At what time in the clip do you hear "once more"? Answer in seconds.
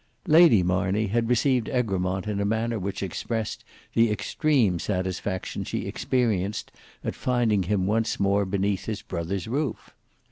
7.85-8.43